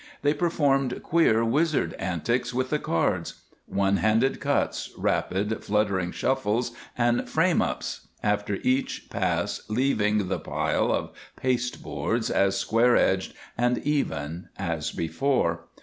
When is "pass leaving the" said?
9.11-10.39